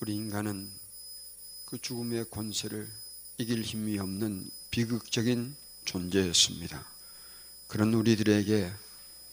우리 0.00 0.14
인간은 0.14 0.70
그 1.66 1.78
죽음의 1.78 2.30
권세를 2.30 2.90
이길 3.36 3.60
힘이 3.60 3.98
없는 3.98 4.50
비극적인 4.70 5.54
존재였습니다. 5.84 6.86
그런 7.66 7.92
우리들에게 7.92 8.72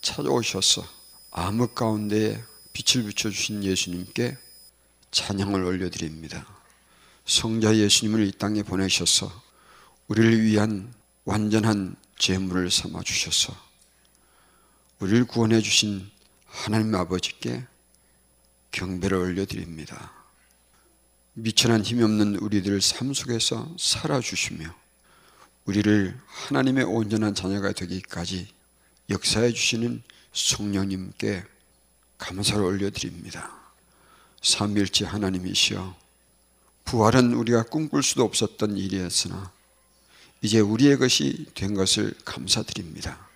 찾아오셔서 0.02 0.84
암흑 1.32 1.74
가운데에 1.74 2.44
빛을 2.74 3.08
비춰주신 3.08 3.64
예수님께 3.64 4.38
찬양을 5.12 5.64
올려드립니다. 5.64 6.46
성자 7.26 7.78
예수님을 7.78 8.28
이 8.28 8.34
땅에 8.34 8.62
보내셔서 8.62 9.32
우리를 10.10 10.44
위한 10.44 10.94
완전한 11.24 11.96
제물을 12.20 12.70
삼아 12.72 13.04
주셔서 13.04 13.56
우리를 15.00 15.28
구원해 15.28 15.62
주신 15.62 16.12
하나님 16.46 16.94
아버지께 16.94 17.66
경배를 18.72 19.18
올려드립니다. 19.18 20.17
미천한 21.40 21.84
힘이 21.84 22.02
없는 22.02 22.38
우리들 22.38 22.82
삶 22.82 23.14
속에서 23.14 23.72
살아주시며 23.78 24.74
우리를 25.66 26.20
하나님의 26.26 26.84
온전한 26.86 27.36
자녀가 27.36 27.72
되기까지 27.74 28.48
역사해 29.12 29.54
주시는 29.54 30.02
성령님께 30.34 31.44
감사를 32.18 32.60
올려드립니다. 32.60 33.56
삼일째 34.42 35.06
하나님이시여 35.06 35.96
부활은 36.86 37.34
우리가 37.34 37.66
꿈꿀 37.66 38.02
수도 38.02 38.24
없었던 38.24 38.76
일이었으나 38.76 39.52
이제 40.42 40.60
우리의 40.60 40.98
것이 40.98 41.46
된 41.54 41.76
것을 41.76 42.16
감사드립니다. 42.26 43.30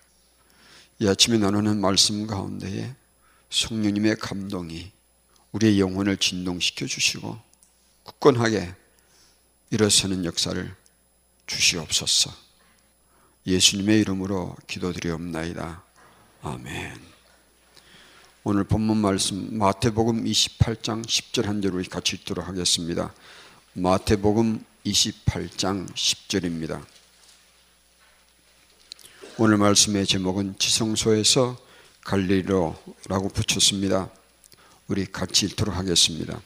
이 0.98 1.08
아침에 1.08 1.38
나누는 1.38 1.80
말씀 1.80 2.26
가운데에 2.26 2.96
성령님의 3.52 4.16
감동이 4.16 4.92
우리의 5.52 5.80
영혼을 5.80 6.18
진동시켜 6.18 6.88
주시고 6.88 7.51
굳건하게 8.04 8.74
일어서는 9.70 10.26
역사를 10.26 10.76
주시옵소서. 11.48 12.32
예수님의 13.46 14.00
이름으로 14.02 14.56
기도드리옵나이다. 14.68 15.84
아멘. 16.42 17.12
오늘 18.44 18.64
본문 18.64 18.98
말씀 18.98 19.58
마태복음 19.58 20.26
28장 20.26 21.06
10절 21.06 21.46
한 21.46 21.62
절을 21.62 21.84
같이 21.86 22.16
읽도록 22.16 22.48
하겠습니다. 22.48 23.14
마태복음 23.74 24.66
28장 24.86 25.92
10절입니다. 25.94 26.84
오늘 29.38 29.58
말씀의 29.58 30.06
제목은 30.06 30.58
지성소에서 30.58 31.58
갈리로라고 32.04 33.30
붙였습니다. 33.30 34.10
우리 34.88 35.06
같이 35.06 35.46
읽도록 35.46 35.76
하겠습니다. 35.76 36.42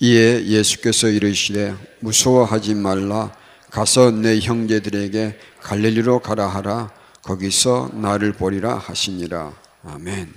이에 0.00 0.46
예수께서 0.46 1.08
이르시되 1.08 1.74
무서워하지 2.00 2.74
말라 2.74 3.34
가서 3.70 4.12
내 4.12 4.38
형제들에게 4.38 5.38
갈릴리로 5.60 6.20
가라 6.20 6.46
하라 6.46 6.92
거기서 7.22 7.90
나를 7.94 8.32
보리라 8.32 8.78
하시니라 8.78 9.52
아멘. 9.84 10.32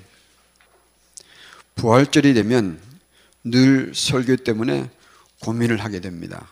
부활절이 1.75 2.33
되면 2.33 2.79
늘 3.43 3.91
설교 3.93 4.37
때문에 4.37 4.89
고민을 5.41 5.77
하게 5.77 5.99
됩니다. 5.99 6.47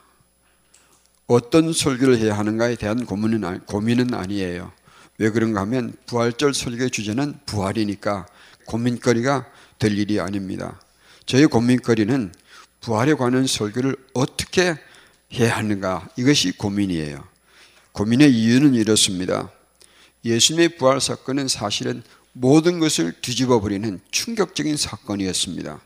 어떤 1.28 1.74
설교를 1.74 2.18
해야 2.18 2.38
하는가에 2.38 2.76
대한 2.76 3.06
고민은, 3.06 3.62
고민은 3.66 4.14
아니에요. 4.14 4.72
왜 5.18 5.30
그런가 5.30 5.62
하면 5.62 5.96
부활절 6.06 6.54
설교의 6.54 6.90
주제는 6.90 7.40
부활이니까 7.46 8.26
고민거리가 8.66 9.46
될 9.78 9.98
일이 9.98 10.20
아닙니다. 10.20 10.80
저의 11.26 11.48
고민거리는 11.48 12.32
부활에 12.82 13.14
관한 13.14 13.46
설교를 13.46 13.96
어떻게 14.14 14.76
해야 15.34 15.58
하는가 15.58 16.08
이것이 16.16 16.52
고민이에요. 16.52 17.28
고민의 17.92 18.34
이유는 18.34 18.76
이렇습니다. 18.76 19.52
예수님의 20.26 20.78
부활 20.78 21.02
사건은 21.02 21.48
사실은 21.48 22.04
모든 22.34 22.80
것을 22.80 23.14
뒤집어 23.22 23.60
버리는 23.60 24.00
충격적인 24.12 24.78
사건이었습니다. 24.78 25.82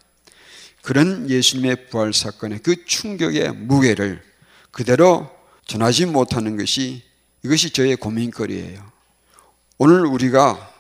그런 0.82 1.30
예수님의 1.30 1.90
부활 1.90 2.14
사건의 2.14 2.60
그 2.60 2.86
충격의 2.86 3.54
무게를 3.54 4.22
그대로 4.72 5.30
전하지 5.66 6.08
못하는 6.08 6.58
것이 6.58 7.04
이것이 7.44 7.72
저의 7.72 7.96
고민거리예요. 7.96 8.92
오늘 9.78 10.06
우리가 10.06 10.72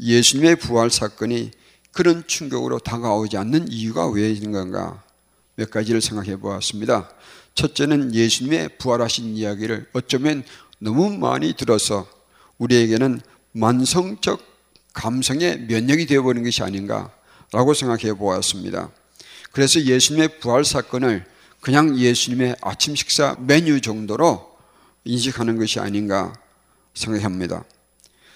예수님의 0.00 0.56
부활 0.56 0.90
사건이 0.90 1.50
그런 1.92 2.26
충격으로 2.26 2.78
다가오지 2.78 3.36
않는 3.36 3.70
이유가 3.70 4.08
왜 4.08 4.30
있는 4.30 4.52
건가? 4.52 5.02
몇 5.60 5.70
가지를 5.70 6.00
생각해 6.00 6.36
보았습니다. 6.36 7.10
첫째는 7.54 8.14
예수님의 8.14 8.78
부활하신 8.78 9.36
이야기를 9.36 9.90
어쩌면 9.92 10.42
너무 10.78 11.10
많이 11.10 11.52
들어서 11.52 12.08
우리에게는 12.56 13.20
만성적 13.52 14.40
감성의 14.94 15.66
면역이 15.68 16.06
되어버린 16.06 16.44
것이 16.44 16.62
아닌가라고 16.62 17.74
생각해 17.74 18.14
보았습니다. 18.14 18.90
그래서 19.52 19.82
예수님의 19.82 20.40
부활 20.40 20.64
사건을 20.64 21.26
그냥 21.60 21.98
예수님의 21.98 22.56
아침 22.62 22.94
식사 22.94 23.36
메뉴 23.38 23.82
정도로 23.82 24.56
인식하는 25.04 25.58
것이 25.58 25.78
아닌가 25.78 26.32
생각합니다. 26.94 27.64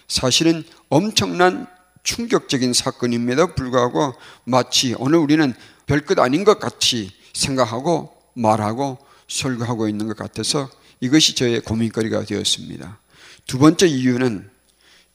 사실은 0.09 0.63
엄청난 0.91 1.67
충격적인 2.05 2.73
사건임에도 2.73 3.55
불구하고 3.55 4.15
마치 4.45 4.95
오늘 4.99 5.19
우리는 5.19 5.53
별것 5.87 6.19
아닌 6.21 6.45
것 6.45 6.61
같이 6.61 7.13
생각하고 7.33 8.15
말하고 8.35 8.99
설교하고 9.29 9.89
있는 9.89 10.07
것 10.07 10.17
같아서 10.17 10.71
이것이 11.01 11.35
저의 11.35 11.61
고민거리가 11.61 12.25
되었습니다. 12.25 12.99
두 13.47 13.59
번째 13.59 13.87
이유는 13.87 14.49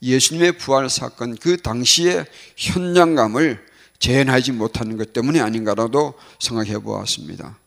예수님의 0.02 0.58
부활 0.58 0.90
사건 0.90 1.36
그 1.36 1.58
당시의 1.58 2.26
현장감을 2.58 3.66
재현하지 4.00 4.54
못하는 4.54 4.98
것 4.98 5.14
때문이 5.14 5.42
아닌가라도 5.42 6.14
생각해 6.40 6.80
보았습니다. 6.80 7.58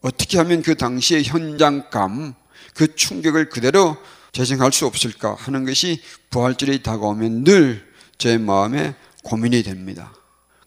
어떻게 0.00 0.38
하면 0.38 0.62
그 0.62 0.76
당시의 0.76 1.24
현장감, 1.24 2.34
그 2.74 2.94
충격을 2.94 3.48
그대로 3.48 3.96
재생할 4.32 4.72
수 4.72 4.86
없을까 4.86 5.34
하는 5.34 5.64
것이 5.64 6.02
부활절이 6.30 6.82
다가오면 6.82 7.44
늘 7.44 7.87
제 8.18 8.36
마음에 8.36 8.94
고민이 9.22 9.62
됩니다. 9.62 10.12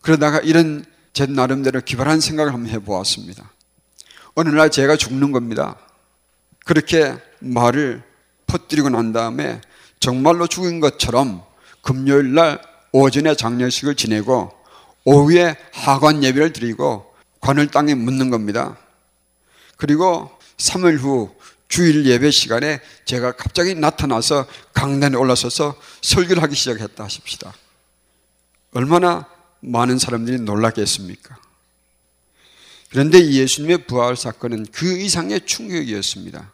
그러다가 0.02 0.40
이런 0.40 0.86
제 1.14 1.26
나름대로 1.26 1.82
기발한 1.82 2.22
생각을 2.22 2.54
한번 2.54 2.72
해보았습니다. 2.72 3.52
어느 4.36 4.50
날 4.50 4.72
제가 4.72 4.96
죽는 4.96 5.32
겁니다. 5.32 5.78
그렇게 6.66 7.16
말을 7.40 8.02
퍼뜨리고 8.48 8.90
난 8.90 9.12
다음에 9.12 9.62
정말로 10.00 10.48
죽은 10.48 10.80
것처럼 10.80 11.44
금요일 11.82 12.34
날 12.34 12.62
오전에 12.92 13.36
장례식을 13.36 13.96
지내고 13.96 14.52
오후에 15.04 15.56
하관 15.74 16.24
예배를 16.24 16.54
드리고 16.54 17.14
관을 17.42 17.68
땅에 17.68 17.96
묻는 17.96 18.30
겁니다. 18.30 18.78
그리고 19.78 20.32
3일 20.58 20.98
후 20.98 21.34
주일 21.72 22.06
예배 22.06 22.32
시간에 22.32 22.82
제가 23.06 23.32
갑자기 23.32 23.76
나타나서 23.76 24.46
강단에 24.74 25.16
올라서서 25.16 25.80
설교를 26.02 26.44
하기 26.44 26.54
시작했다 26.54 27.02
하십시다. 27.06 27.54
얼마나 28.74 29.26
많은 29.62 29.98
사람들이 29.98 30.42
놀랐겠습니까? 30.42 31.40
그런데 32.90 33.26
예수님의 33.26 33.88
부활 33.88 34.18
사건은 34.18 34.66
그 34.74 35.00
이상의 35.00 35.46
충격이었습니다. 35.46 36.52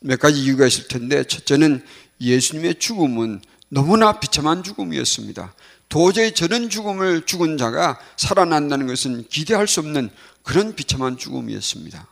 몇 0.00 0.18
가지 0.18 0.42
이유가 0.42 0.66
있을 0.66 0.88
텐데 0.88 1.22
첫째는 1.22 1.86
예수님의 2.20 2.80
죽음은 2.80 3.40
너무나 3.68 4.18
비참한 4.18 4.64
죽음이었습니다. 4.64 5.54
도저히 5.88 6.34
저런 6.34 6.68
죽음을 6.68 7.24
죽은 7.24 7.56
자가 7.56 8.00
살아난다는 8.16 8.88
것은 8.88 9.28
기대할 9.28 9.68
수 9.68 9.78
없는 9.78 10.10
그런 10.42 10.74
비참한 10.74 11.16
죽음이었습니다. 11.16 12.08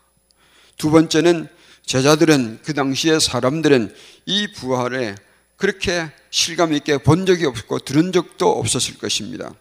두 0.77 0.93
번째는 0.93 1.49
제자들은 1.87 2.61
그 2.63 2.75
당시에 2.75 3.19
사람들은 3.19 3.95
이 4.27 4.53
부활에 4.53 5.15
그렇게 5.57 6.11
실감 6.31 6.73
있게 6.73 6.99
본 6.99 7.27
적이 7.27 7.47
없고 7.47 7.81
들은 7.81 8.13
적도 8.13 8.51
없었을 8.51 8.99
것입니다. 8.99 9.53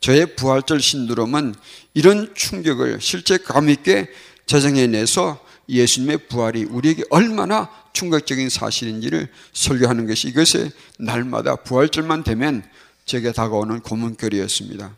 저의 0.00 0.34
부활절 0.36 0.80
신두름은 0.80 1.54
이런 1.94 2.34
충격을 2.34 3.00
실제 3.00 3.36
감 3.36 3.68
있게 3.68 4.08
재정해내서 4.46 5.44
예수님의 5.68 6.28
부활이 6.28 6.64
우리에게 6.64 7.04
얼마나 7.10 7.68
충격적인 7.92 8.48
사실인지를 8.48 9.28
설교하는 9.52 10.06
것이 10.06 10.28
이것의 10.28 10.70
날마다 10.98 11.56
부활절만 11.56 12.24
되면 12.24 12.64
제게 13.04 13.32
다가오는 13.32 13.80
고문거리였습니다. 13.80 14.96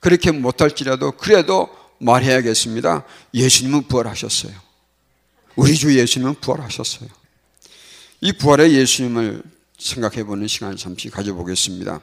그렇게 0.00 0.30
못할지라도 0.30 1.12
그래도 1.12 1.68
말해야겠습니다. 1.98 3.04
예수님은 3.34 3.88
부활하셨어요. 3.88 4.67
우리 5.58 5.74
주 5.74 5.92
예수님은 5.98 6.36
부활하셨어요. 6.36 7.08
이 8.20 8.32
부활의 8.32 8.74
예수님을 8.74 9.42
생각해 9.76 10.22
보는 10.22 10.46
시간을 10.46 10.76
잠시 10.76 11.10
가져보겠습니다. 11.10 12.00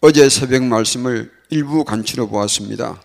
어제 0.00 0.28
새벽 0.28 0.64
말씀을 0.64 1.30
일부 1.50 1.84
간추려 1.84 2.26
보았습니다. 2.26 3.00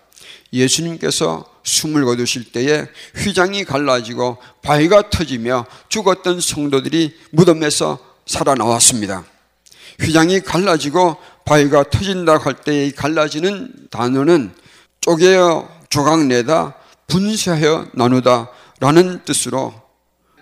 예수님께서 0.52 1.48
숨을 1.62 2.04
거두실 2.04 2.50
때에 2.50 2.86
휘장이 3.14 3.62
갈라지고 3.62 4.38
바위가 4.62 5.08
터지며 5.10 5.66
죽었던 5.88 6.40
성도들이 6.40 7.16
무덤에서 7.30 8.00
살아나왔습니다. 8.26 9.24
휘장이 10.00 10.40
갈라지고 10.40 11.16
바위가 11.44 11.90
터진다 11.90 12.38
할 12.38 12.56
때의 12.56 12.90
갈라지는 12.90 13.72
단어는 13.90 14.52
쪼개어 15.00 15.68
조각내다 15.90 16.74
분쇄하여 17.06 17.86
나누다 17.92 18.50
라는 18.80 19.24
뜻으로 19.24 19.74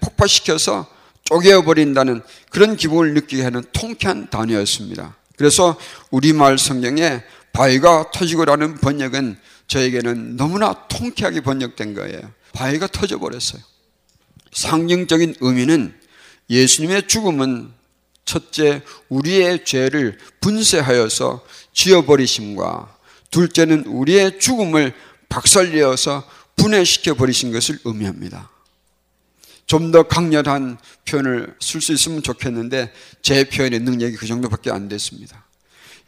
폭파시켜서 0.01 0.87
쪼개어버린다는 1.25 2.23
그런 2.51 2.77
기분을 2.77 3.15
느끼게 3.15 3.43
하는 3.43 3.63
통쾌한 3.73 4.29
단어였습니다. 4.31 5.17
그래서 5.37 5.77
우리말 6.11 6.59
성경에 6.59 7.23
바위가 7.53 8.11
터지고라는 8.13 8.77
번역은 8.79 9.39
저에게는 9.69 10.37
너무나 10.37 10.87
통쾌하게 10.89 11.41
번역된 11.41 11.95
거예요. 11.95 12.21
바위가 12.53 12.89
터져버렸어요. 12.89 13.63
상징적인 14.53 15.37
의미는 15.41 15.95
예수님의 16.51 17.09
죽음은 17.09 17.73
첫째, 18.25 18.83
우리의 19.09 19.65
죄를 19.65 20.19
분쇄하여서 20.41 21.45
지어버리심과 21.73 22.97
둘째는 23.31 23.85
우리의 23.87 24.39
죽음을 24.39 24.95
박살내어서 25.29 26.25
분해시켜 26.57 27.15
버리신 27.15 27.53
것을 27.53 27.79
의미합니다. 27.85 28.51
좀 29.67 29.93
더 29.93 30.03
강렬한 30.03 30.79
표현을 31.05 31.55
쓸 31.61 31.81
수 31.81 31.93
있으면 31.93 32.23
좋겠는데 32.23 32.93
제 33.23 33.45
표현의 33.45 33.81
능력이 33.81 34.17
그 34.17 34.27
정도밖에 34.27 34.71
안 34.71 34.89
됐습니다. 34.89 35.45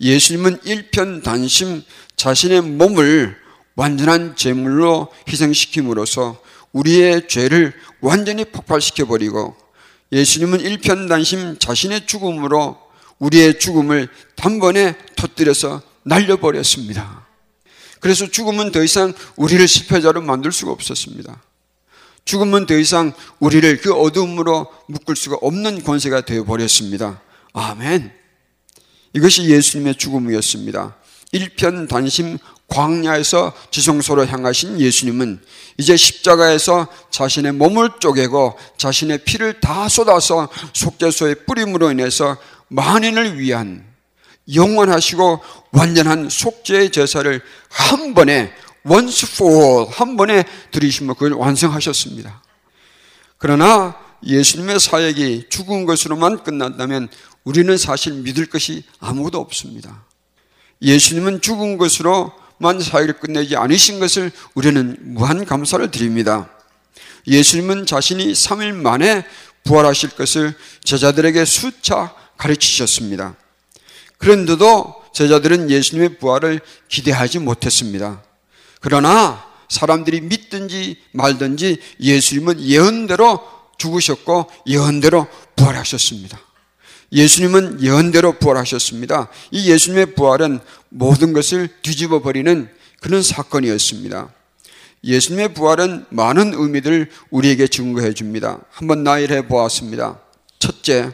예수님은 0.01 0.61
일편단심 0.65 1.83
자신의 2.17 2.61
몸을 2.63 3.37
완전한 3.75 4.37
제물로 4.37 5.09
희생시킴으로써 5.29 6.43
우리의 6.73 7.29
죄를 7.29 7.73
완전히 8.01 8.45
폭발시켜 8.45 9.07
버리고 9.07 9.57
예수님은 10.13 10.61
일편단심 10.61 11.59
자신의 11.59 12.07
죽음으로 12.07 12.79
우리의 13.19 13.59
죽음을 13.59 14.09
단번에 14.37 14.97
터뜨려서 15.17 15.83
날려버렸습니다. 16.05 17.26
그래서 18.01 18.27
죽음은 18.27 18.73
더 18.73 18.83
이상 18.83 19.13
우리를 19.37 19.67
실패자로 19.67 20.23
만들 20.23 20.53
수가 20.53 20.73
없었습니다. 20.73 21.43
죽음은 22.25 22.67
더 22.67 22.77
이상 22.77 23.13
우리를 23.39 23.79
그 23.79 23.95
어둠으로 23.95 24.67
묶을 24.89 25.17
수가 25.17 25.37
없는 25.41 25.85
권세가 25.85 26.23
되어 26.23 26.45
버렸습니다. 26.45 27.21
아멘. 27.53 28.13
이것이 29.15 29.49
예수님의 29.49 29.95
죽음이었습니다. 29.95 30.97
일편 31.33 31.87
단심 31.87 32.39
광야에서 32.69 33.53
지성소로 33.71 34.27
향하신 34.27 34.81
예수님은 34.81 35.41
이제 35.79 35.97
십자가에서 35.97 36.89
자신의 37.11 37.53
몸을 37.53 37.91
쪼개고 38.01 38.59
자신의 38.77 39.25
피를 39.25 39.61
다 39.61 39.89
쏟아서 39.89 40.49
속죄소의 40.73 41.47
뿌림으로 41.47 41.93
인해서 41.93 42.37
만인을 42.69 43.39
위한 43.39 43.85
영원하시고 44.53 45.41
완전한 45.73 46.29
속죄의 46.29 46.91
제사를 46.91 47.41
한 47.69 48.15
번에 48.15 48.53
once 48.89 49.29
for 49.29 49.53
all 49.55 49.89
한 49.91 50.17
번에 50.17 50.45
드리시며 50.71 51.15
그걸 51.15 51.33
완성하셨습니다. 51.33 52.43
그러나 53.39 53.97
예수님의 54.25 54.81
사역이 54.81 55.47
죽은 55.51 55.85
것으로만 55.87 56.43
끝난다면 56.43 57.09
우리는 57.45 57.77
사실 57.77 58.13
믿을 58.15 58.47
것이 58.47 58.85
아무도 58.99 59.39
없습니다. 59.39 60.05
예수님은 60.83 61.41
죽은 61.41 61.79
것으로만 61.79 62.81
사역을 62.81 63.15
끝내지 63.21 63.57
않으신 63.57 64.01
것을 64.01 64.31
우리는 64.55 64.97
무한 65.01 65.45
감사를 65.45 65.91
드립니다. 65.91 66.51
예수님은 67.27 67.87
자신이 67.87 68.33
3일 68.33 68.73
만에 68.75 69.25
부활하실 69.65 70.11
것을 70.11 70.55
제자들에게 70.85 71.45
수차 71.45 72.15
가르치셨습니다. 72.37 73.37
그런데도 74.19 74.95
제자들은 75.13 75.71
예수님의 75.71 76.19
부활을 76.19 76.61
기대하지 76.89 77.39
못했습니다. 77.39 78.23
그러나 78.81 79.45
사람들이 79.69 80.21
믿든지 80.23 80.99
말든지 81.13 81.79
예수님은 82.01 82.61
예언대로 82.61 83.41
죽으셨고 83.79 84.47
예언대로 84.67 85.27
부활하셨습니다. 85.57 86.39
예수님은 87.13 87.83
예언대로 87.83 88.33
부활하셨습니다. 88.39 89.29
이 89.51 89.71
예수님의 89.71 90.15
부활은 90.15 90.61
모든 90.89 91.33
것을 91.33 91.69
뒤집어 91.83 92.21
버리는 92.21 92.69
그런 93.01 93.23
사건이었습니다. 93.23 94.33
예수님의 95.05 95.55
부활은 95.55 96.07
많은 96.11 96.55
의미들을 96.55 97.11
우리에게 97.31 97.69
증거해 97.69 98.13
줍니다. 98.13 98.61
한번 98.71 99.05
나열해 99.05 99.47
보았습니다. 99.47 100.21
첫째, 100.59 101.13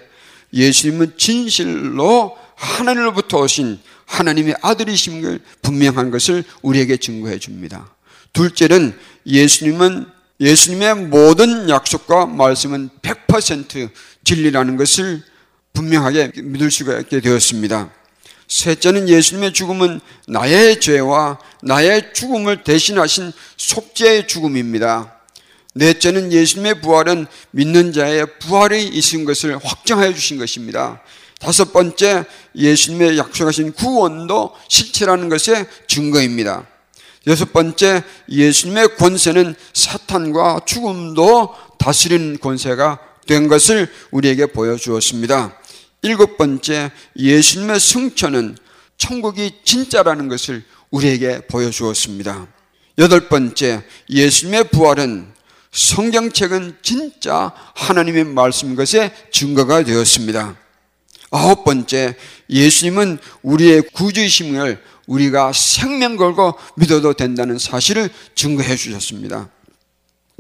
예수님은 0.55 1.15
진실로 1.19 2.37
하나님으로부터 2.63 3.39
오신 3.39 3.81
하나님의 4.07 4.55
아들이심을 4.63 5.41
분명한 5.63 6.11
것을 6.11 6.45
우리에게 6.63 6.97
증거해 6.97 7.39
줍니다. 7.39 7.95
둘째는 8.33 8.97
예수님은 9.27 10.07
예수님의 10.41 10.95
모든 11.07 11.69
약속과 11.69 12.27
말씀은 12.27 12.91
100% 13.03 13.91
진리라는 14.25 14.77
것을 14.77 15.23
분명하게 15.73 16.33
믿을 16.37 16.71
수가 16.71 17.01
있게 17.01 17.21
되었습니다. 17.21 17.91
셋째는 18.49 19.09
예수님의 19.09 19.53
죽음은 19.53 20.01
나의 20.29 20.81
죄와 20.81 21.39
나의 21.63 22.13
죽음을 22.13 22.65
대신하신 22.65 23.33
속죄의 23.57 24.29
죽음입니다. 24.29 25.19
넷째는 25.75 26.33
예수님의 26.33 26.81
부활은 26.83 27.27
믿는 27.51 27.93
자의 27.93 28.27
부활이 28.41 28.87
있은 28.89 29.25
것을 29.25 29.57
확정하여 29.57 30.13
주신 30.13 30.39
것입니다. 30.39 31.01
다섯 31.43 31.73
번째, 31.73 32.25
예수님의 32.55 33.19
약속하신 33.19 33.73
구원도 33.73 34.53
실체라는 34.69 35.29
것의 35.29 35.67
증거입니다. 35.89 36.65
여섯 37.27 37.53
번째, 37.53 38.05
예수님의 38.29 38.97
권세는 38.97 39.57
사탄과 39.75 40.61
죽음도 40.67 41.53
다스리는 41.81 42.39
권세가 42.39 43.01
된 43.27 43.49
것을 43.49 43.91
우리에게 44.13 44.47
보여주었습니다. 44.47 45.59
일곱 46.03 46.37
번째, 46.39 46.93
예수님의 47.17 47.81
승천은 47.81 48.57
천국이 48.97 49.51
진짜라는 49.65 50.29
것을 50.29 50.63
우리에게 50.91 51.41
보여주었습니다. 51.49 52.47
여덟 52.99 53.29
번째, 53.29 53.83
예수님의 54.09 54.69
부활은 54.71 55.33
성경책은 55.73 56.77
진짜 56.83 57.53
하나님의 57.75 58.25
말씀 58.27 58.77
것의 58.77 59.11
증거가 59.33 59.83
되었습니다. 59.83 60.62
아홉 61.33 61.65
번째, 61.65 62.15
예수님은 62.51 63.19
우리의 63.43 63.83
구주이심을 63.95 64.81
우리가 65.07 65.53
생명 65.53 66.17
걸고 66.17 66.55
믿어도 66.77 67.15
된다는 67.15 67.59
사실을 67.59 68.11
증거해 68.35 68.77
주셨습니다. 68.77 69.49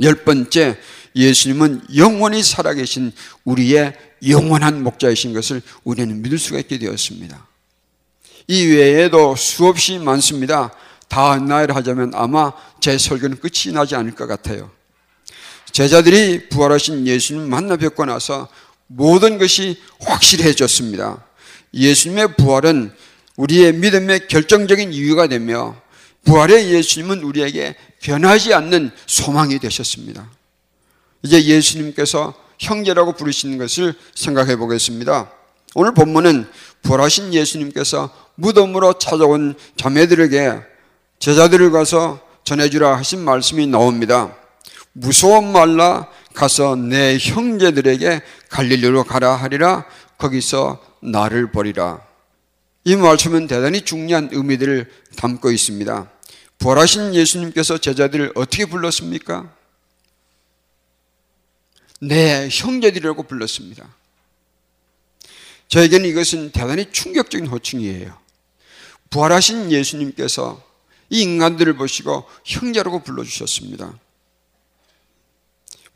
열 0.02 0.14
번째, 0.22 0.78
예수님은 1.16 1.82
영원히 1.96 2.42
살아계신 2.42 3.12
우리의 3.44 3.94
영원한 4.28 4.82
목자이신 4.82 5.32
것을 5.32 5.62
우리는 5.82 6.20
믿을 6.22 6.38
수가 6.38 6.58
있게 6.60 6.78
되었습니다. 6.78 7.48
이 8.48 8.66
외에도 8.66 9.34
수없이 9.34 9.98
많습니다. 9.98 10.72
다 11.08 11.38
나열 11.38 11.72
하자면 11.72 12.12
아마 12.14 12.52
제 12.80 12.98
설교는 12.98 13.40
끝이 13.40 13.72
나지 13.72 13.94
않을 13.94 14.14
것 14.14 14.26
같아요. 14.26 14.70
제자들이 15.72 16.50
부활하신 16.50 17.06
예수님 17.06 17.48
만나 17.48 17.76
뵙고 17.76 18.04
나서 18.04 18.48
모든 18.94 19.38
것이 19.38 19.80
확실해졌습니다. 20.00 21.24
예수님의 21.74 22.36
부활은 22.36 22.92
우리의 23.36 23.72
믿음의 23.74 24.28
결정적인 24.28 24.92
이유가 24.92 25.26
되며 25.26 25.80
부활의 26.24 26.70
예수님은 26.72 27.22
우리에게 27.22 27.74
변하지 28.00 28.54
않는 28.54 28.90
소망이 29.06 29.58
되셨습니다. 29.58 30.30
이제 31.22 31.42
예수님께서 31.42 32.34
형제라고 32.58 33.14
부르시는 33.14 33.58
것을 33.58 33.94
생각해 34.14 34.56
보겠습니다. 34.56 35.32
오늘 35.74 35.94
본문은 35.94 36.48
부활하신 36.82 37.32
예수님께서 37.32 38.10
무덤으로 38.34 38.98
찾아온 38.98 39.54
자매들에게 39.76 40.60
제자들을 41.18 41.70
가서 41.70 42.20
전해주라 42.44 42.96
하신 42.98 43.20
말씀이 43.24 43.66
나옵니다. 43.66 44.36
무서워 44.92 45.40
말라 45.40 46.08
가서 46.34 46.76
내 46.76 47.18
형제들에게 47.18 48.22
갈릴리로 48.48 49.04
가라 49.04 49.34
하리라 49.36 49.84
거기서 50.18 50.82
나를 51.00 51.50
버리라. 51.52 52.00
이 52.84 52.96
말씀은 52.96 53.46
대단히 53.46 53.82
중요한 53.82 54.28
의미들을 54.32 54.90
담고 55.16 55.50
있습니다. 55.50 56.10
부활하신 56.58 57.14
예수님께서 57.14 57.78
제자들을 57.78 58.32
어떻게 58.34 58.64
불렀습니까? 58.66 59.52
내 62.00 62.48
형제들이라고 62.50 63.24
불렀습니다. 63.24 63.88
저에게는 65.68 66.08
이것은 66.10 66.50
대단히 66.50 66.90
충격적인 66.90 67.46
호칭이에요. 67.46 68.16
부활하신 69.10 69.70
예수님께서 69.70 70.62
이 71.10 71.22
인간들을 71.22 71.76
보시고 71.76 72.24
형제라고 72.44 73.02
불러주셨습니다. 73.02 73.92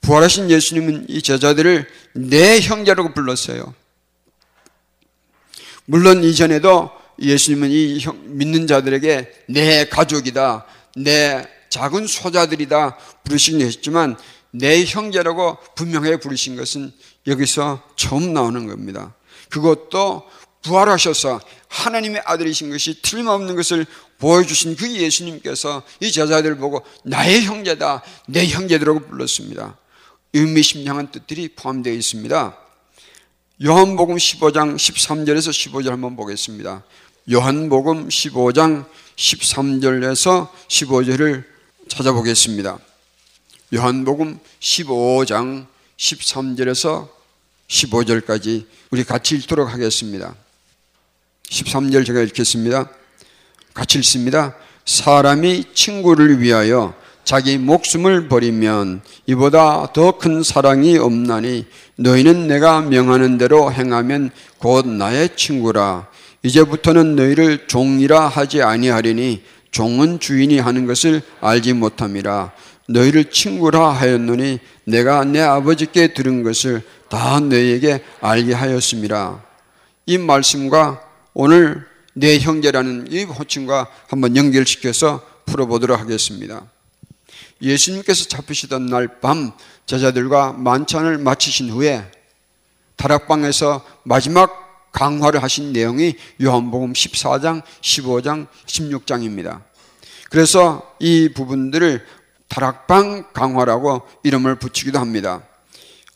부활하신 0.02 0.50
예수님은 0.50 1.06
이 1.08 1.22
제자들을 1.22 1.88
내 2.14 2.60
형제라고 2.60 3.12
불렀어요. 3.12 3.74
물론 5.84 6.22
이전에도 6.22 6.90
예수님은 7.20 7.70
이 7.70 8.04
믿는 8.24 8.66
자들에게 8.66 9.44
내 9.48 9.88
가족이다, 9.88 10.66
내 10.96 11.48
작은 11.70 12.06
소자들이다 12.06 12.96
부르시긴 13.24 13.62
했지만 13.62 14.16
내 14.50 14.84
형제라고 14.84 15.58
분명하게 15.74 16.18
부르신 16.18 16.56
것은 16.56 16.92
여기서 17.26 17.82
처음 17.96 18.32
나오는 18.32 18.66
겁니다. 18.66 19.14
그것도 19.50 20.28
부활하셔서 20.62 21.40
하나님의 21.68 22.22
아들이신 22.24 22.70
것이 22.70 23.00
틀림없는 23.02 23.54
것을 23.56 23.86
보여주신 24.18 24.76
그 24.76 24.90
예수님께서 24.90 25.82
이 26.00 26.10
제자들을 26.10 26.56
보고 26.56 26.84
나의 27.04 27.42
형제다, 27.44 28.02
내 28.28 28.46
형제들라고 28.46 29.00
불렀습니다. 29.00 29.76
의미심장한 30.32 31.10
뜻들이 31.10 31.48
포함되어 31.48 31.92
있습니다. 31.92 32.58
요한복음 33.64 34.16
15장 34.16 34.76
13절에서 34.76 35.50
15절 35.50 35.90
한번 35.90 36.16
보겠습니다. 36.16 36.84
요한복음 37.32 38.08
15장 38.08 38.84
13절에서 39.16 40.48
15절을 40.68 41.44
찾아보겠습니다. 41.88 42.78
요한복음 43.74 44.38
15장 44.60 45.66
13절에서 45.96 47.08
15절까지 47.68 48.66
우리 48.90 49.04
같이 49.04 49.36
읽도록 49.36 49.72
하겠습니다. 49.72 50.34
13절 51.44 52.06
제가 52.06 52.20
읽겠습니다. 52.20 52.90
같이 53.74 53.98
읽습니다. 53.98 54.54
사람이 54.84 55.74
친구를 55.74 56.40
위하여 56.40 56.94
자기 57.26 57.58
목숨을 57.58 58.28
버리면 58.28 59.00
이보다 59.26 59.92
더 59.92 60.12
큰 60.12 60.44
사랑이 60.44 60.96
없나니 60.96 61.66
너희는 61.96 62.46
내가 62.46 62.82
명하는 62.82 63.36
대로 63.36 63.72
행하면 63.72 64.30
곧 64.58 64.86
나의 64.86 65.30
친구라. 65.34 66.06
이제부터는 66.44 67.16
너희를 67.16 67.66
종이라 67.66 68.28
하지 68.28 68.62
아니하리니 68.62 69.42
종은 69.72 70.20
주인이 70.20 70.60
하는 70.60 70.86
것을 70.86 71.20
알지 71.40 71.72
못함이라. 71.72 72.52
너희를 72.88 73.24
친구라 73.32 73.88
하였노니 73.90 74.60
내가 74.84 75.24
내 75.24 75.40
아버지께 75.40 76.14
들은 76.14 76.44
것을 76.44 76.82
다 77.08 77.40
너희에게 77.40 78.04
알게 78.20 78.54
하였습니다. 78.54 79.42
이 80.06 80.16
말씀과 80.16 81.02
오늘 81.34 81.84
내 82.14 82.38
형제라는 82.38 83.08
이 83.10 83.24
호칭과 83.24 83.88
한번 84.06 84.36
연결시켜서 84.36 85.20
풀어보도록 85.46 85.98
하겠습니다. 85.98 86.62
예수님께서 87.62 88.26
잡히시던 88.26 88.86
날 88.86 89.20
밤 89.20 89.52
제자들과 89.86 90.52
만찬을 90.52 91.18
마치신 91.18 91.70
후에 91.70 92.10
다락방에서 92.96 93.84
마지막 94.02 94.90
강화를 94.92 95.42
하신 95.42 95.72
내용이 95.72 96.16
요한복음 96.42 96.92
14장, 96.92 97.62
15장, 97.82 98.46
16장입니다. 98.66 99.62
그래서 100.30 100.96
이 100.98 101.28
부분들을 101.34 102.04
다락방 102.48 103.32
강화라고 103.32 104.02
이름을 104.22 104.56
붙이기도 104.58 104.98
합니다. 104.98 105.42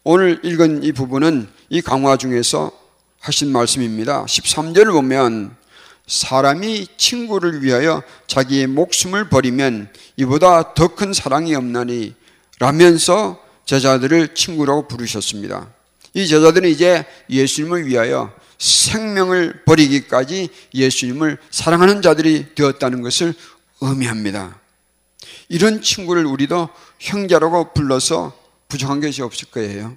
오늘 0.03 0.41
읽은 0.43 0.83
이 0.83 0.93
부분은 0.93 1.49
이 1.69 1.83
강화 1.83 2.17
중에서 2.17 2.73
하신 3.21 3.53
말씀입니다. 3.53 4.25
13절을 4.25 4.93
보면 4.93 5.55
사람이 6.11 6.89
친구를 6.97 7.63
위하여 7.63 8.03
자기의 8.27 8.67
목숨을 8.67 9.29
버리면 9.29 9.93
이보다 10.17 10.75
더 10.75 10.89
큰 10.89 11.13
사랑이 11.13 11.55
없나니 11.55 12.15
라면서 12.59 13.41
제자들을 13.65 14.35
친구라고 14.35 14.89
부르셨습니다. 14.89 15.69
이 16.15 16.27
제자들은 16.27 16.69
이제 16.69 17.07
예수님을 17.31 17.87
위하여 17.87 18.35
생명을 18.59 19.63
버리기까지 19.65 20.49
예수님을 20.75 21.39
사랑하는 21.53 22.03
자들이 22.03 22.57
되었다는 22.57 23.03
것을 23.03 23.33
의미합니다. 23.81 24.59
이런 25.49 25.81
친구를 25.81 26.27
우리도 26.27 26.69
형제라고 26.99 27.73
불러서 27.73 28.37
부정한 28.69 29.01
것이 29.01 29.23
없을 29.23 29.49
거예요. 29.53 29.97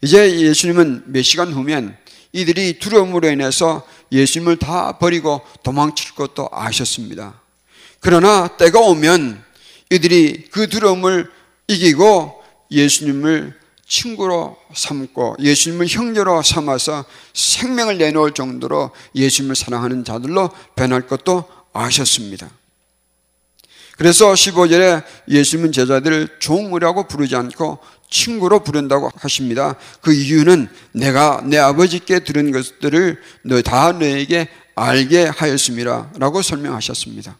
이제 0.00 0.40
예수님은 0.40 1.04
몇 1.06 1.22
시간 1.22 1.52
후면 1.52 1.96
이들이 2.32 2.78
두려움으로 2.78 3.28
인해서 3.28 3.86
예수님을 4.12 4.58
다 4.58 4.98
버리고 4.98 5.42
도망칠 5.62 6.14
것도 6.14 6.48
아셨습니다. 6.52 7.40
그러나 8.00 8.48
때가 8.56 8.80
오면 8.80 9.42
이들이 9.90 10.46
그 10.50 10.68
두려움을 10.68 11.30
이기고 11.66 12.42
예수님을 12.70 13.58
친구로 13.86 14.58
삼고 14.74 15.36
예수님을 15.40 15.86
형제로 15.86 16.42
삼아서 16.42 17.04
생명을 17.32 17.98
내놓을 17.98 18.34
정도로 18.34 18.90
예수님을 19.14 19.56
사랑하는 19.56 20.04
자들로 20.04 20.50
변할 20.76 21.06
것도 21.06 21.44
아셨습니다. 21.72 22.50
그래서 23.98 24.32
15절에 24.32 25.02
예수님은 25.28 25.72
제자들을 25.72 26.36
종이라고 26.38 27.08
부르지 27.08 27.34
않고 27.34 27.80
친구로 28.08 28.62
부른다고 28.62 29.10
하십니다. 29.16 29.74
그 30.00 30.14
이유는 30.14 30.68
내가 30.92 31.42
내 31.44 31.58
아버지께 31.58 32.20
들은 32.20 32.52
것들을 32.52 33.20
너다 33.42 33.92
너에게 33.92 34.48
알게 34.76 35.24
하였습니다. 35.24 36.12
라고 36.16 36.42
설명하셨습니다. 36.42 37.36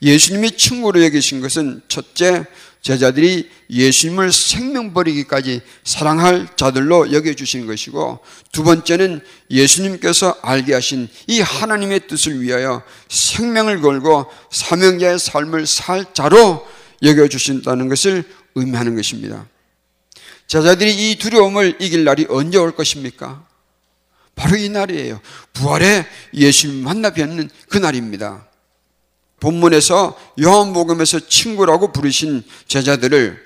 예수님이 0.00 0.52
친구로 0.52 1.02
여기신 1.04 1.40
것은 1.40 1.82
첫째, 1.88 2.44
제자들이 2.84 3.48
예수님을 3.70 4.30
생명 4.30 4.92
버리기까지 4.92 5.62
사랑할 5.84 6.46
자들로 6.54 7.14
여겨주시는 7.14 7.66
것이고 7.66 8.18
두 8.52 8.62
번째는 8.62 9.22
예수님께서 9.50 10.36
알게 10.42 10.74
하신 10.74 11.08
이 11.26 11.40
하나님의 11.40 12.06
뜻을 12.08 12.42
위하여 12.42 12.82
생명을 13.08 13.80
걸고 13.80 14.26
사명자의 14.50 15.18
삶을 15.18 15.66
살 15.66 16.12
자로 16.12 16.66
여겨주신다는 17.02 17.88
것을 17.88 18.22
의미하는 18.54 18.94
것입니다. 18.96 19.46
제자들이 20.46 21.10
이 21.10 21.16
두려움을 21.16 21.78
이길 21.80 22.04
날이 22.04 22.26
언제 22.28 22.58
올 22.58 22.76
것입니까? 22.76 23.46
바로 24.34 24.56
이 24.56 24.68
날이에요. 24.68 25.22
부활의 25.54 26.04
예수님 26.34 26.84
만나 26.84 27.08
뵙는 27.14 27.48
그 27.70 27.78
날입니다. 27.78 28.46
본문에서 29.40 30.18
요한복음에서 30.40 31.28
친구라고 31.28 31.92
부르신 31.92 32.42
제자들을 32.66 33.38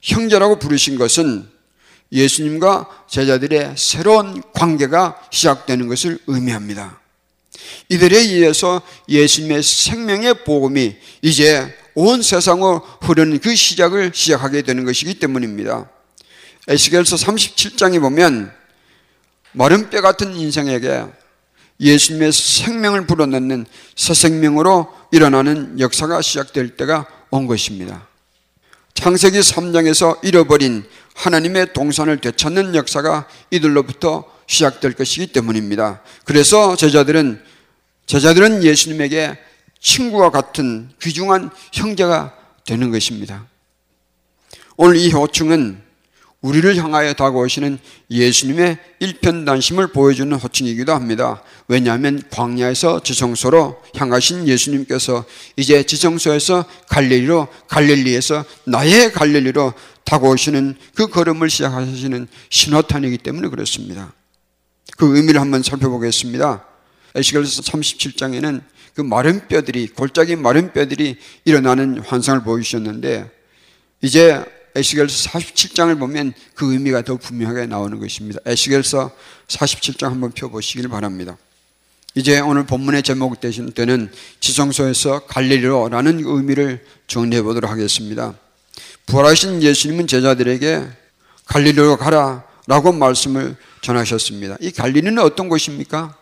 형제라고 0.00 0.58
부르신 0.58 0.96
것은 0.98 1.48
예수님과 2.12 3.04
제자들의 3.08 3.74
새로운 3.76 4.42
관계가 4.52 5.20
시작되는 5.30 5.88
것을 5.88 6.18
의미합니다. 6.26 7.00
이들에 7.88 8.16
의해서 8.16 8.82
예수님의 9.08 9.62
생명의 9.62 10.44
복음이 10.44 10.96
이제 11.22 11.74
온 11.94 12.22
세상으로 12.22 12.78
흐르는 13.02 13.40
그 13.40 13.54
시작을 13.54 14.12
시작하게 14.14 14.62
되는 14.62 14.84
것이기 14.84 15.14
때문입니다. 15.14 15.88
에스겔서 16.68 17.16
37장에 17.16 18.00
보면 18.00 18.52
마른 19.52 19.90
뼈 19.90 20.00
같은 20.00 20.34
인생에게 20.36 21.04
예수님의 21.80 22.32
생명을 22.32 23.06
불어넣는 23.06 23.66
새 23.96 24.14
생명으로 24.14 24.88
일어나는 25.10 25.80
역사가 25.80 26.20
시작될 26.22 26.76
때가 26.76 27.06
온 27.30 27.46
것입니다. 27.46 28.06
창세기 28.94 29.40
3장에서 29.40 30.22
잃어버린 30.22 30.84
하나님의 31.14 31.72
동산을 31.72 32.18
되찾는 32.18 32.74
역사가 32.74 33.28
이들로부터 33.50 34.24
시작될 34.46 34.94
것이기 34.94 35.28
때문입니다. 35.28 36.02
그래서 36.24 36.76
제자들은 36.76 37.42
제자들은 38.06 38.64
예수님에게 38.64 39.38
친구와 39.80 40.30
같은 40.30 40.90
귀중한 41.00 41.50
형제가 41.72 42.34
되는 42.66 42.90
것입니다. 42.90 43.46
오늘 44.76 44.96
이 44.96 45.10
호칭은 45.10 45.89
우리를 46.42 46.74
향하여 46.76 47.12
다가오시는 47.12 47.78
예수님의 48.10 48.78
일편단심을 48.98 49.88
보여주는 49.88 50.34
호칭이기도 50.34 50.94
합니다. 50.94 51.42
왜냐하면 51.68 52.22
광야에서 52.30 53.02
지성소로 53.02 53.82
향하신 53.96 54.48
예수님께서 54.48 55.24
이제 55.56 55.82
지성소에서 55.82 56.64
갈릴리로 56.88 57.46
갈릴리에서 57.68 58.44
나의 58.64 59.12
갈릴리로 59.12 59.74
다가오시는 60.04 60.76
그 60.94 61.08
걸음을 61.08 61.50
시작하시는 61.50 62.26
신호탄이기 62.48 63.18
때문에 63.18 63.48
그렇습니다. 63.48 64.14
그 64.96 65.16
의미를 65.16 65.42
한번 65.42 65.62
살펴보겠습니다. 65.62 66.64
에시겔서 67.14 67.62
37장에는 67.62 68.62
그 68.94 69.02
마른 69.02 69.46
뼈들이 69.46 69.88
골짜기 69.88 70.36
마른 70.36 70.72
뼈들이 70.72 71.16
일어나는 71.44 71.98
환상을 72.00 72.42
보여주셨는데 72.44 73.30
이제 74.00 74.42
에시겔서 74.74 75.30
47장을 75.30 75.98
보면 75.98 76.32
그 76.54 76.72
의미가 76.72 77.02
더 77.02 77.16
분명하게 77.16 77.66
나오는 77.66 77.98
것입니다. 77.98 78.40
에시겔서 78.46 79.10
47장 79.48 80.10
한번 80.10 80.32
펴보시길 80.32 80.88
바랍니다. 80.88 81.36
이제 82.14 82.40
오늘 82.40 82.66
본문의 82.66 83.02
제목 83.02 83.40
되신 83.40 83.72
때는 83.72 84.10
지성소에서 84.40 85.26
갈릴리로라는 85.26 86.22
의미를 86.24 86.84
정리해 87.06 87.42
보도록 87.42 87.70
하겠습니다. 87.70 88.34
부활하신 89.06 89.62
예수님은 89.62 90.06
제자들에게 90.06 90.88
갈릴리로 91.46 91.96
가라 91.96 92.44
라고 92.66 92.92
말씀을 92.92 93.56
전하셨습니다. 93.80 94.56
이 94.60 94.70
갈릴리는 94.70 95.18
어떤 95.18 95.48
곳입니까? 95.48 96.16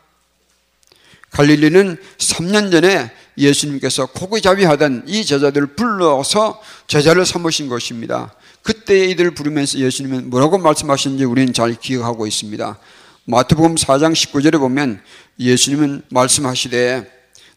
갈릴리는 1.31 1.97
3년 2.19 2.73
전에 2.73 3.11
예수님께서 3.39 4.07
고기잡이 4.07 4.65
하던 4.65 5.05
이 5.07 5.25
제자들을 5.25 5.69
불러서 5.69 6.61
제자를 6.87 7.25
삼으신 7.25 7.69
것입니다. 7.69 8.35
그때 8.63 9.07
이들을 9.07 9.31
부르면서 9.31 9.79
예수님은 9.79 10.29
뭐라고 10.31 10.59
말씀하셨는지 10.59 11.25
우리는 11.25 11.53
잘 11.53 11.75
기억하고 11.75 12.27
있습니다. 12.27 12.79
마태복음 13.25 13.77
4장 13.77 14.13
19절에 14.13 14.59
보면 14.59 15.01
예수님은 15.39 16.03
말씀하시되 16.11 17.11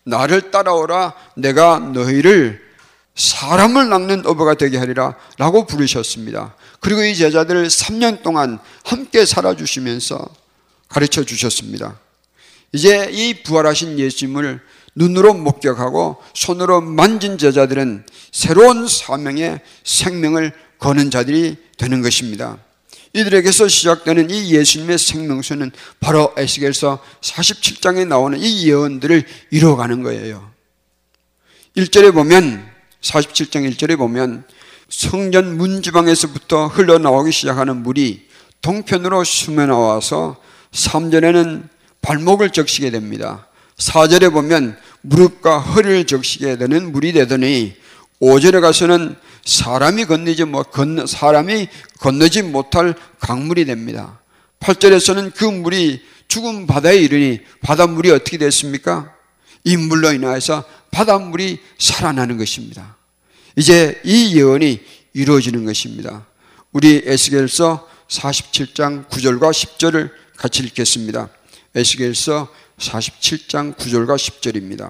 나를 0.04 0.52
따라오라 0.52 1.14
내가 1.36 1.80
너희를 1.80 2.62
사람을 3.16 3.90
낚는 3.90 4.26
어부가 4.26 4.54
되게 4.54 4.78
하리라 4.78 5.16
라고 5.38 5.66
부르셨습니다. 5.66 6.56
그리고 6.80 7.04
이 7.04 7.16
제자들을 7.16 7.68
3년 7.68 8.24
동안 8.24 8.60
함께 8.84 9.26
살아주시면서 9.26 10.28
가르쳐 10.88 11.24
주셨습니다. 11.24 12.00
이제 12.74 13.10
이 13.12 13.44
부활하신 13.44 14.00
예수님을 14.00 14.62
눈으로 14.96 15.34
목격하고 15.34 16.18
손으로 16.34 16.82
만진 16.82 17.38
제자들은 17.38 18.06
새로운 18.32 18.88
사명의 18.88 19.62
생명을 19.84 20.54
거는 20.80 21.12
자들이 21.12 21.58
되는 21.78 22.02
것입니다. 22.02 22.58
이들에게서 23.14 23.68
시작되는 23.68 24.30
이 24.30 24.54
예수님의 24.54 24.98
생명수는 24.98 25.72
바로 26.00 26.34
에스겔서 26.38 27.00
47장에 27.22 28.08
나오는 28.08 28.40
이 28.40 28.68
예언들을 28.68 29.26
이루어가는 29.52 30.02
거예요. 30.04 30.50
1절에 31.76 32.14
보면 32.14 32.66
47장 33.02 33.70
1절에 33.72 33.98
보면 33.98 34.46
성전 34.90 35.58
문지방에서부터 35.58 36.68
흘러나오기 36.68 37.32
시작하는 37.32 37.78
물이 37.84 38.28
동편으로 38.62 39.24
숨어 39.24 39.66
나와서 39.66 40.38
3절에는 40.72 41.68
발목을 42.02 42.52
적시게 42.52 42.92
됩니다. 42.92 43.48
4절에 43.82 44.32
보면 44.32 44.78
무릎과 45.02 45.60
허리를 45.60 46.06
적시게 46.06 46.58
되는 46.58 46.92
물이 46.92 47.14
되더니 47.14 47.74
5절에 48.22 48.62
가서는 48.62 49.16
사람이 49.44 50.06
건너지 50.06 50.44
뭐 50.46 50.62
건너 50.62 51.08
사람이 51.08 51.68
건너지 52.00 52.44
못할 52.44 52.94
강물이 53.20 53.66
됩니다. 53.66 54.20
8절에서는 54.60 55.34
그 55.34 55.46
물이 55.46 56.02
죽은 56.28 56.68
바다에 56.68 56.98
이르니 56.98 57.40
바닷물이 57.62 58.12
어떻게 58.12 58.38
됐습니까? 58.38 59.14
이 59.64 59.76
물로 59.78 60.14
인하여서 60.14 60.64
바닷물이 60.92 61.60
살아나는 61.80 62.38
것입니다. 62.38 62.96
이제 63.56 64.00
이 64.04 64.38
예언이 64.38 64.80
이루어지는 65.14 65.66
것입니다. 65.66 66.26
우리 66.72 67.02
에스겔서 67.06 67.90
47장 68.08 69.08
9절과 69.08 69.52
10절을 69.52 70.12
같이 70.38 70.64
읽겠습니다. 70.64 71.30
에스겔서 71.74 72.48
47장 72.82 73.76
9절과 73.76 74.16
10절입니다. 74.18 74.90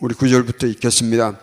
우리 0.00 0.14
9절부터 0.14 0.68
읽겠습니다. 0.70 1.38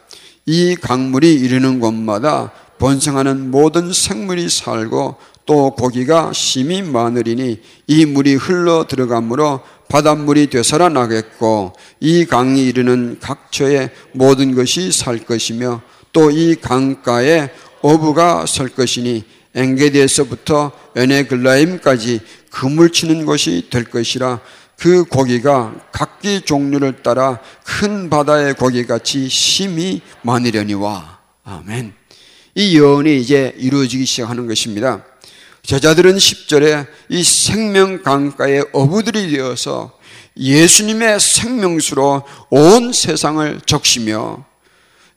이 0.45 0.75
강물이 0.75 1.33
이르는 1.33 1.79
곳마다 1.79 2.51
번성하는 2.79 3.51
모든 3.51 3.93
생물이 3.93 4.49
살고 4.49 5.15
또 5.45 5.71
고기가 5.75 6.33
심이 6.33 6.81
많으리니 6.81 7.61
이 7.87 8.05
물이 8.05 8.35
흘러 8.35 8.85
들어가므로 8.87 9.61
바닷물이 9.89 10.47
되살아 10.49 10.89
나겠고 10.89 11.73
이 11.99 12.25
강이 12.25 12.65
이르는 12.65 13.19
각처에 13.19 13.91
모든 14.13 14.55
것이 14.55 14.91
살 14.91 15.19
것이며 15.19 15.81
또 16.11 16.31
이 16.31 16.55
강가에 16.55 17.49
어부가 17.81 18.45
설 18.45 18.69
것이니 18.69 19.23
엥게디에서부터 19.55 20.71
에네글라임까지 20.95 22.21
그물 22.49 22.91
치는 22.91 23.25
곳이 23.25 23.67
될 23.69 23.83
것이라 23.83 24.39
그 24.77 25.05
고기가 25.05 25.73
각기 25.91 26.41
종류를 26.41 27.03
따라 27.03 27.39
큰 27.63 28.09
바다의 28.09 28.55
고기같이 28.55 29.29
심이 29.29 30.01
많으려니와 30.23 31.19
아멘. 31.43 31.93
이 32.55 32.77
예언이 32.77 33.19
이제 33.19 33.53
이루어지기 33.57 34.05
시작하는 34.05 34.47
것입니다. 34.47 35.03
제자들은 35.63 36.17
10절에 36.17 36.87
이 37.09 37.23
생명 37.23 38.03
강가의 38.03 38.65
어부들이 38.73 39.31
되어서 39.31 39.97
예수님의 40.37 41.19
생명수로 41.19 42.23
온 42.49 42.91
세상을 42.91 43.61
적시며 43.65 44.45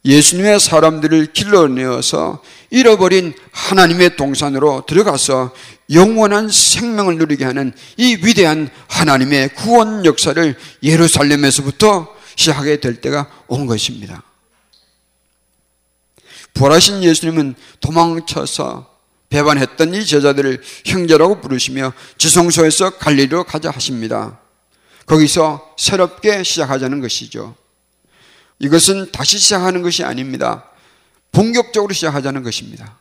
예수님의 0.07 0.61
사람들을 0.61 1.33
길러내어서 1.33 2.41
잃어버린 2.71 3.35
하나님의 3.51 4.17
동산으로 4.17 4.85
들어가서 4.87 5.53
영원한 5.91 6.49
생명을 6.49 7.19
누리게 7.19 7.45
하는 7.45 7.73
이 7.97 8.15
위대한 8.23 8.71
하나님의 8.89 9.51
구원 9.55 10.05
역사를 10.05 10.57
예루살렘에서부터 10.83 12.15
시작하게 12.37 12.81
될 12.81 13.01
때가 13.01 13.31
온 13.49 13.67
것입니다. 13.67 14.23
부활하신 16.55 17.03
예수님은 17.03 17.55
도망쳐서 17.81 18.95
배반했던 19.29 19.95
이 19.95 20.07
제자들을 20.07 20.63
형제라고 20.87 21.41
부르시며 21.41 21.93
지성소에서 22.17 22.91
갈리로 22.91 23.45
가자 23.45 23.71
하십니다. 23.71 24.39
거기서 25.05 25.75
새롭게 25.77 26.43
시작하자는 26.43 27.01
것이죠. 27.01 27.55
이것은 28.59 29.13
다시 29.13 29.39
시작하는 29.39 29.83
것이 29.83 30.05
아닙니다. 30.05 30.71
본격적으로 31.33 31.93
시작하자는 31.93 32.43
것입니다. 32.43 32.99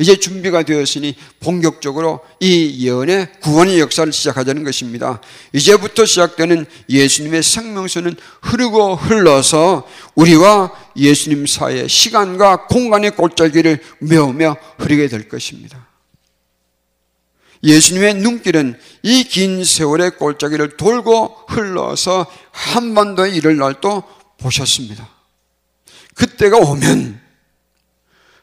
이제 0.00 0.16
준비가 0.16 0.62
되었으니 0.62 1.16
본격적으로 1.40 2.20
이 2.38 2.86
예언의 2.86 3.40
구원의 3.40 3.80
역사를 3.80 4.12
시작하자는 4.12 4.62
것입니다. 4.62 5.20
이제부터 5.52 6.04
시작되는 6.04 6.66
예수님의 6.88 7.42
생명수는 7.42 8.14
흐르고 8.42 8.94
흘러서 8.94 9.88
우리와 10.14 10.72
예수님 10.96 11.46
사이의 11.46 11.88
시간과 11.88 12.66
공간의 12.66 13.12
골짜기를 13.12 13.80
메우며 13.98 14.56
흐르게 14.78 15.08
될 15.08 15.28
것입니다. 15.28 15.88
예수님의 17.64 18.14
눈길은 18.14 18.78
이 19.02 19.24
긴 19.24 19.64
세월의 19.64 20.12
골짜기를 20.12 20.76
돌고 20.76 21.46
흘러서 21.48 22.26
한반도에 22.52 23.30
이를 23.30 23.56
날도 23.56 24.04
보셨습니다. 24.38 25.08
그때가 26.14 26.58
오면 26.58 27.20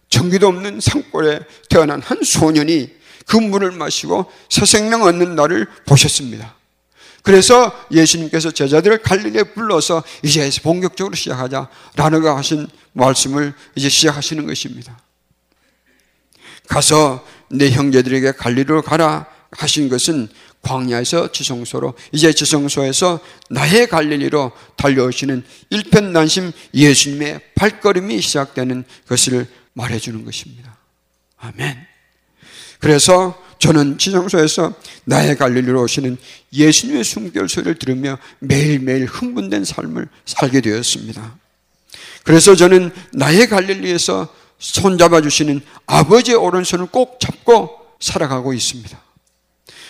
전기도 0.10 0.48
없는 0.48 0.80
산골에 0.80 1.42
태어난 1.70 2.02
한 2.02 2.20
소년이 2.24 2.90
그 3.26 3.38
물을 3.38 3.72
마시고 3.72 4.32
새 4.50 4.66
생명 4.66 5.04
얻는 5.04 5.36
날을 5.36 5.68
보셨습니다. 5.86 6.56
그래서 7.24 7.74
예수님께서 7.92 8.52
제자들을 8.52 9.02
갈릴리에 9.02 9.44
불러서 9.44 10.04
이제 10.22 10.48
본격적으로 10.62 11.16
시작하자 11.16 11.70
라는 11.96 12.22
거 12.22 12.38
하신 12.38 12.68
말씀을 12.94 13.54
이제 13.74 13.90
시작하시는 13.90 14.46
것입니다. 14.46 15.00
가서 16.68 17.26
내 17.50 17.72
형제들에게 17.72 18.34
갈릴리로 18.34 18.84
가라 18.84 19.26
하신 19.52 19.90
것은 19.90 20.30
광야에서 20.66 21.32
지성소로 21.32 21.94
이제 22.12 22.34
지성소에서 22.34 23.20
나의 23.52 23.88
갈릴리로 23.88 24.52
달려오시는 24.78 25.44
일편단심 25.70 26.52
예수님의 26.74 27.40
발걸음이 27.54 28.20
시작되는 28.20 28.84
것을 29.08 29.48
말해주는 29.74 30.26
것입니다. 30.26 30.76
아멘. 31.38 31.78
그래서 32.80 33.40
저는 33.60 34.00
지성소에서 34.00 34.74
나의 35.06 35.38
갈릴리로 35.38 35.84
오시는 35.84 36.18
예수님의 36.52 37.04
숨결 37.04 37.48
소리를 37.48 37.76
들으며 37.76 38.18
매일매일 38.40 39.06
흥분된 39.06 39.66
삶을 39.66 40.08
살게 40.26 40.62
되었습니다. 40.62 41.38
그래서 42.24 42.56
저는 42.56 42.92
나의 43.14 43.48
갈릴리에서 43.48 44.34
손잡아 44.58 45.22
주시는 45.22 45.62
아버지의 45.86 46.38
오른손을 46.38 46.88
꼭 46.88 47.20
잡고 47.20 47.78
살아가고 48.00 48.54
있습니다. 48.54 49.06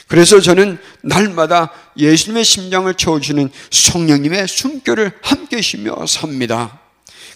그래서 0.08 0.40
저는 0.40 0.78
날마다 1.02 1.72
예수님의 1.98 2.46
심장을 2.46 2.94
채워주는 2.94 3.50
성령님의 3.72 4.48
숨결을 4.48 5.12
함께 5.22 5.62
쉬며 5.62 6.06
삽니다. 6.06 6.80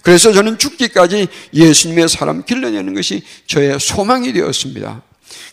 그래서 0.01 0.31
저는 0.31 0.57
죽기까지 0.57 1.27
예수님의 1.53 2.09
사람 2.09 2.43
길러내는 2.43 2.93
것이 2.93 3.23
저의 3.47 3.79
소망이 3.79 4.31
되었습니다. 4.33 5.01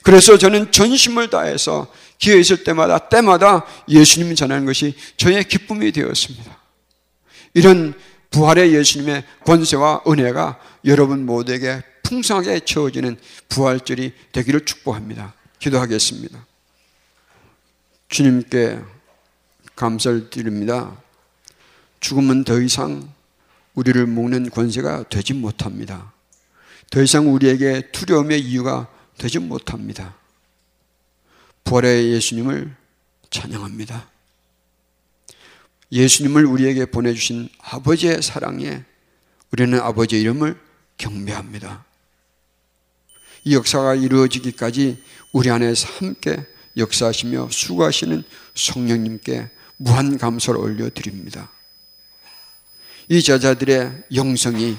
그래서 0.02 0.38
저는 0.38 0.70
전심을 0.72 1.30
다해서 1.30 1.92
기회 2.18 2.38
있을 2.38 2.64
때마다 2.64 2.98
때마다 2.98 3.66
예수님을 3.88 4.34
전하는 4.34 4.64
것이 4.64 4.94
저의 5.16 5.44
기쁨이 5.44 5.92
되었습니다. 5.92 6.56
이런 7.54 7.94
부활의 8.30 8.74
예수님의 8.74 9.24
권세와 9.44 10.02
은혜가 10.06 10.58
여러분 10.84 11.24
모두에게 11.26 11.82
풍성하게 12.02 12.60
채워지는 12.60 13.16
부활절이 13.48 14.12
되기를 14.32 14.64
축복합니다. 14.64 15.34
기도하겠습니다. 15.58 16.46
주님께 18.08 18.80
감사를 19.74 20.30
드립니다. 20.30 20.96
죽음은 22.00 22.44
더 22.44 22.60
이상 22.60 23.12
우리를 23.74 24.06
묶는 24.06 24.50
권세가 24.50 25.08
되지 25.08 25.34
못합니다. 25.34 26.12
더 26.90 27.02
이상 27.02 27.32
우리에게 27.32 27.90
두려움의 27.92 28.40
이유가 28.40 28.88
되지 29.18 29.38
못합니다. 29.38 30.14
부활의 31.64 32.12
예수님을 32.12 32.74
찬양합니다. 33.30 34.08
예수님을 35.92 36.46
우리에게 36.46 36.86
보내주신 36.86 37.48
아버지의 37.58 38.22
사랑에 38.22 38.84
우리는 39.52 39.78
아버지의 39.80 40.22
이름을 40.22 40.58
경배합니다. 40.96 41.84
이 43.44 43.54
역사가 43.54 43.94
이루어지기까지 43.94 45.02
우리 45.32 45.50
안에서 45.50 45.88
함께 45.98 46.44
역사하시며 46.76 47.48
수고하시는 47.50 48.22
성령님께 48.54 49.50
무한 49.76 50.18
감사를 50.18 50.58
올려드립니다. 50.58 51.50
이 53.08 53.22
저자들의 53.22 54.04
영성이 54.14 54.76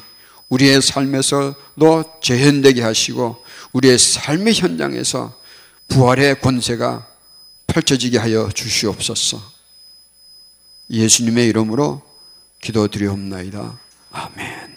우리의 0.50 0.82
삶에서도 0.82 2.20
재현되게 2.22 2.82
하시고 2.82 3.44
우리의 3.74 3.98
삶의 3.98 4.54
현장에서 4.54 5.38
부활의 5.88 6.42
권세가 6.42 7.08
펼쳐지게 7.68 8.18
하여 8.18 8.50
주시옵소서. 8.54 9.42
예수님의 10.90 11.48
이름으로 11.48 12.02
기도드리옵나이다. 12.62 13.80
아멘. 14.12 14.77